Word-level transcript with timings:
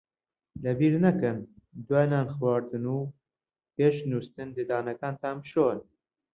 لەبیر 0.63 0.93
نەکەن 1.05 1.37
دوای 1.87 2.05
نان 2.13 2.27
خواردن 2.35 2.85
و 2.95 2.99
پێش 3.75 3.95
نووستن 4.09 4.47
ددانەکانتان 4.57 5.35
بشۆن. 5.43 5.79